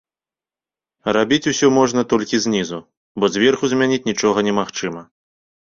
[1.17, 2.77] Рабіць усё можна толькі знізу,
[3.21, 5.01] бо зверху змяніць нічога немагчыма.